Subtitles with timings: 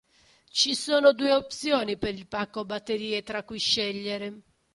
[0.49, 4.41] Ci sono due opzioni per il pacco batterie tra cui scegliere.